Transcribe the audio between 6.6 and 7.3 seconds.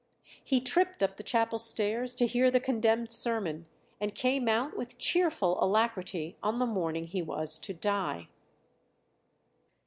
morning he